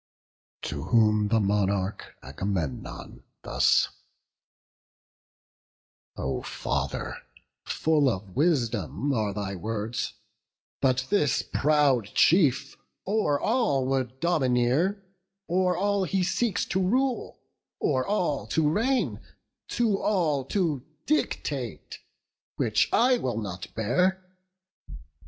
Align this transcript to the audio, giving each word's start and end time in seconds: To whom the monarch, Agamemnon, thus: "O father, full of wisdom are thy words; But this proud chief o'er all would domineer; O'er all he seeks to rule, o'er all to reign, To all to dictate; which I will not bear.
To 0.63 0.85
whom 0.85 1.27
the 1.27 1.39
monarch, 1.39 2.15
Agamemnon, 2.23 3.21
thus: 3.43 3.87
"O 6.17 6.41
father, 6.41 7.17
full 7.65 8.09
of 8.09 8.35
wisdom 8.35 9.13
are 9.13 9.31
thy 9.31 9.55
words; 9.55 10.13
But 10.81 11.05
this 11.11 11.43
proud 11.43 12.05
chief 12.15 12.75
o'er 13.05 13.39
all 13.39 13.85
would 13.89 14.19
domineer; 14.19 15.03
O'er 15.47 15.77
all 15.77 16.05
he 16.05 16.23
seeks 16.23 16.65
to 16.69 16.81
rule, 16.81 17.37
o'er 17.79 18.03
all 18.03 18.47
to 18.47 18.67
reign, 18.67 19.19
To 19.67 19.99
all 19.99 20.43
to 20.45 20.83
dictate; 21.05 21.99
which 22.55 22.89
I 22.91 23.19
will 23.19 23.37
not 23.39 23.71
bear. 23.75 24.35